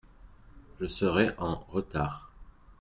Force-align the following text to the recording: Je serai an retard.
Je 0.79 0.87
serai 0.87 1.29
an 1.37 1.63
retard. 1.69 2.33